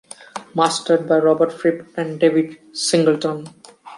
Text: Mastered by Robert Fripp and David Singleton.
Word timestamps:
Mastered 0.55 1.07
by 1.07 1.19
Robert 1.19 1.53
Fripp 1.53 1.95
and 1.95 2.19
David 2.19 2.59
Singleton. 2.75 3.45